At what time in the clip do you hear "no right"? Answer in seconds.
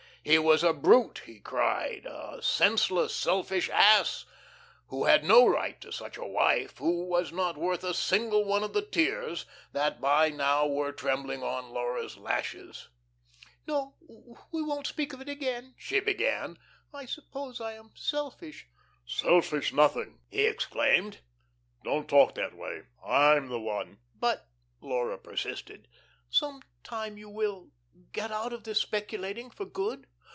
5.23-5.81